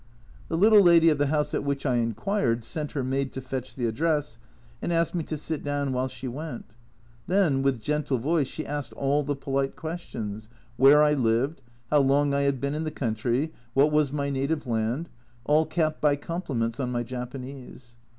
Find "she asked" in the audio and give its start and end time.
8.47-8.93